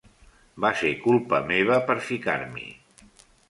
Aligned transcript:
Va 0.65 0.71
ser 0.79 0.93
culpa 1.03 1.43
meva 1.53 1.77
per 1.91 1.99
ficar-m'hi. 2.09 2.69